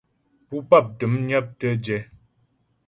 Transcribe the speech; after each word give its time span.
Pú 0.47 0.55
pap 0.69 0.85
təm 0.99 1.13
nyaptə 1.27 1.67
jɛ. 1.85 1.97